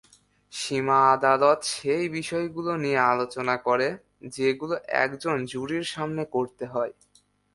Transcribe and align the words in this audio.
সীমা 0.53 0.99
আদালত 1.13 1.59
সেই 1.71 2.05
বিষয়গুলো 2.09 2.71
নিয়ে 2.75 2.99
আলোচনা 3.13 3.55
করে, 3.67 3.87
যেগুলো 4.31 4.75
একজন 5.03 5.35
জুরির 5.45 5.85
সামনে 5.93 6.23
করতে 6.35 6.65
হয়। 6.65 6.93